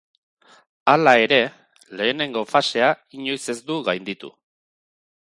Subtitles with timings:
[0.93, 1.39] Hala ere,
[1.99, 2.89] lehenengo fasea
[3.21, 4.33] inoiz ez du gainditu.